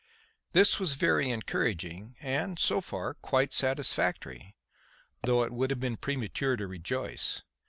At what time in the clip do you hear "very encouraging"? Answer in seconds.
0.95-2.15